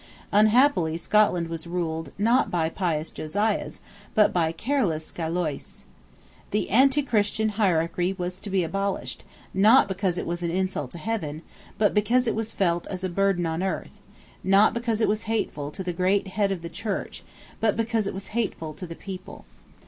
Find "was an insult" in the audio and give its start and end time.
10.25-10.89